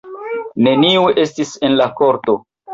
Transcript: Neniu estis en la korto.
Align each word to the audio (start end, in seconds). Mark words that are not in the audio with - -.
Neniu 0.67 1.05
estis 1.27 1.53
en 1.71 1.79
la 1.85 1.91
korto. 2.03 2.39